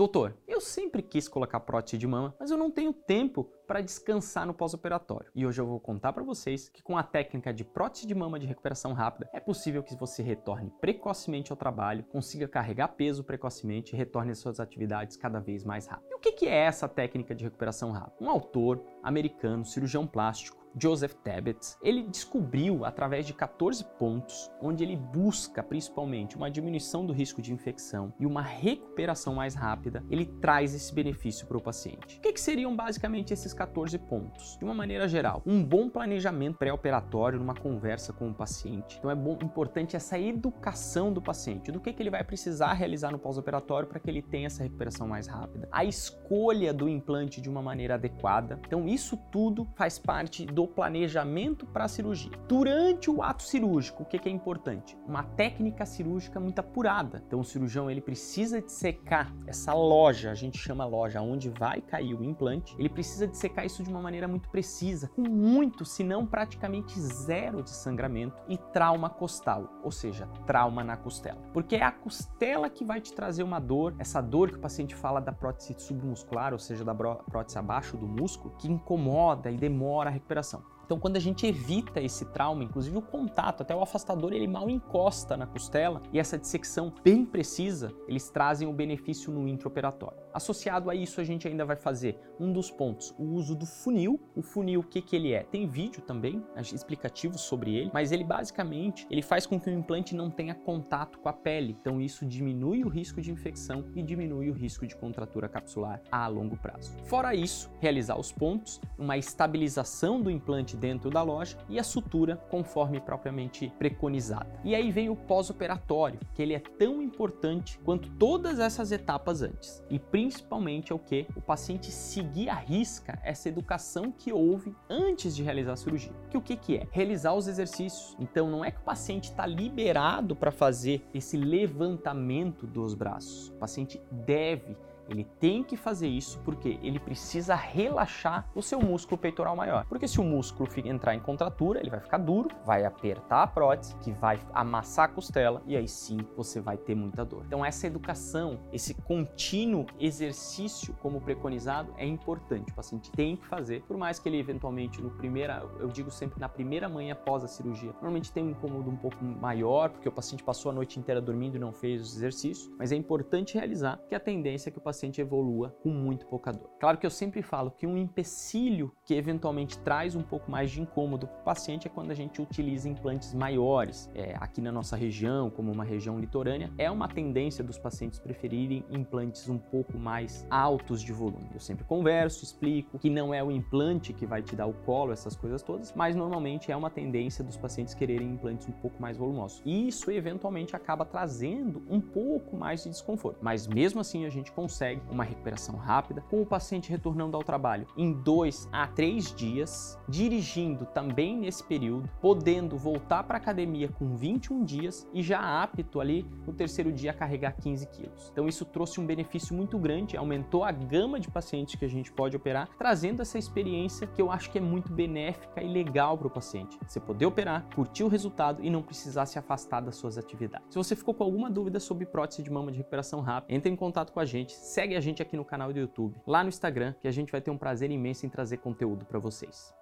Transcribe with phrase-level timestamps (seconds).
[0.00, 4.46] Doutor, eu sempre quis colocar prótese de mama, mas eu não tenho tempo para descansar
[4.46, 5.30] no pós-operatório.
[5.34, 8.38] E hoje eu vou contar para vocês que com a técnica de prótese de mama
[8.38, 13.94] de recuperação rápida, é possível que você retorne precocemente ao trabalho, consiga carregar peso precocemente
[13.94, 16.08] e retorne às suas atividades cada vez mais rápido.
[16.10, 18.16] E o que é essa técnica de recuperação rápida?
[18.24, 24.96] Um autor americano, cirurgião plástico, Joseph Tabbett, ele descobriu através de 14 pontos, onde ele
[24.96, 30.74] busca principalmente uma diminuição do risco de infecção e uma recuperação mais rápida, ele traz
[30.74, 32.18] esse benefício para o paciente.
[32.18, 34.56] O que, que, seriam basicamente esses 14 pontos?
[34.58, 38.98] De uma maneira geral, um bom planejamento pré-operatório numa conversa com o paciente.
[38.98, 43.10] Então é bom, importante essa educação do paciente, do que, que ele vai precisar realizar
[43.10, 45.68] no pós-operatório para que ele tenha essa recuperação mais rápida.
[45.70, 48.60] A escolha do implante de uma maneira adequada.
[48.66, 52.32] Então isso tudo faz parte do do planejamento para a cirurgia.
[52.46, 54.94] Durante o ato cirúrgico, o que, é importante?
[55.08, 57.22] Uma técnica cirúrgica muito apurada.
[57.26, 61.80] Então o cirurgião ele precisa de secar essa loja, a gente chama loja onde vai
[61.80, 65.82] cair o implante, ele precisa de secar isso de uma maneira muito precisa, com muito,
[65.86, 71.40] se não praticamente zero de sangramento e trauma costal, ou seja, trauma na costela.
[71.54, 74.94] Porque é a costela que vai te trazer uma dor, essa dor que o paciente
[74.94, 80.10] fala da prótese submuscular, ou seja, da prótese abaixo do músculo, que incomoda e demora
[80.10, 80.49] a recuperação
[80.90, 84.68] então, quando a gente evita esse trauma, inclusive o contato, até o afastador, ele mal
[84.68, 90.18] encosta na costela e essa dissecção bem precisa, eles trazem o benefício no intraoperatório.
[90.34, 94.20] Associado a isso, a gente ainda vai fazer um dos pontos, o uso do funil.
[94.34, 95.42] O funil, o que, que ele é?
[95.42, 100.14] Tem vídeo também, explicativo sobre ele, mas ele basicamente ele faz com que o implante
[100.14, 101.76] não tenha contato com a pele.
[101.80, 106.26] Então, isso diminui o risco de infecção e diminui o risco de contratura capsular a
[106.26, 106.96] longo prazo.
[107.04, 112.36] Fora isso, realizar os pontos, uma estabilização do implante dentro da loja e a sutura
[112.48, 114.58] conforme propriamente preconizada.
[114.64, 119.84] E aí vem o pós-operatório, que ele é tão importante quanto todas essas etapas antes.
[119.90, 121.26] E principalmente é o que?
[121.36, 126.12] O paciente seguir a risca essa educação que houve antes de realizar a cirurgia.
[126.30, 126.88] Que o que, que é?
[126.90, 128.16] Realizar os exercícios.
[128.18, 133.48] Então não é que o paciente está liberado para fazer esse levantamento dos braços.
[133.48, 134.76] O paciente deve
[135.10, 139.84] ele tem que fazer isso porque ele precisa relaxar o seu músculo peitoral maior.
[139.86, 143.96] Porque se o músculo entrar em contratura, ele vai ficar duro, vai apertar a prótese,
[143.96, 147.42] que vai amassar a costela e aí sim você vai ter muita dor.
[147.46, 152.70] Então essa educação, esse contínuo exercício como preconizado é importante.
[152.70, 156.38] O paciente tem que fazer, por mais que ele eventualmente no primeira, eu digo sempre
[156.38, 160.12] na primeira manhã após a cirurgia, normalmente tem um incômodo um pouco maior porque o
[160.12, 163.98] paciente passou a noite inteira dormindo e não fez os exercícios, mas é importante realizar
[164.08, 166.68] que a tendência é que o paciente paciente evolua com muito pouca dor.
[166.78, 170.82] Claro que eu sempre falo que um empecilho que eventualmente traz um pouco mais de
[170.82, 174.10] incômodo para o paciente é quando a gente utiliza implantes maiores.
[174.14, 178.84] É, aqui na nossa região, como uma região litorânea, é uma tendência dos pacientes preferirem
[178.90, 181.48] implantes um pouco mais altos de volume.
[181.54, 185.12] Eu sempre converso, explico que não é o implante que vai te dar o colo,
[185.12, 189.16] essas coisas todas, mas normalmente é uma tendência dos pacientes quererem implantes um pouco mais
[189.16, 189.62] volumosos.
[189.64, 193.38] E isso eventualmente acaba trazendo um pouco mais de desconforto.
[193.40, 197.44] Mas mesmo assim a gente consegue consegue uma recuperação rápida, com o paciente retornando ao
[197.44, 203.88] trabalho em dois a três dias, dirigindo também nesse período, podendo voltar para a academia
[203.88, 208.30] com 21 dias e já apto ali no terceiro dia a carregar 15 quilos.
[208.32, 212.10] Então isso trouxe um benefício muito grande, aumentou a gama de pacientes que a gente
[212.10, 216.28] pode operar, trazendo essa experiência que eu acho que é muito benéfica e legal para
[216.28, 216.78] o paciente.
[216.86, 220.68] Você poder operar, curtir o resultado e não precisar se afastar das suas atividades.
[220.70, 223.76] Se você ficou com alguma dúvida sobre prótese de mama de recuperação rápida, entre em
[223.76, 226.94] contato com a gente, segue a gente aqui no canal do YouTube, lá no Instagram,
[227.00, 229.74] que a gente vai ter um prazer imenso em trazer conteúdo para vocês.